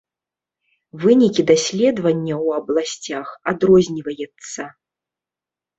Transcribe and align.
Вынікі 1.03 1.41
даследавання 1.51 2.35
ў 2.45 2.47
абласцях 2.63 3.27
адрозніваецца. 3.53 4.61